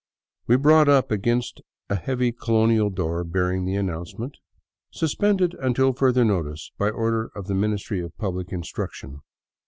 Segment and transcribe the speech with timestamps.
[0.47, 4.35] We brought up against a heavy colonial door bearing the announcement:
[4.89, 9.21] "Suspended until further notice, by order of the Ministry of Public Instruction.'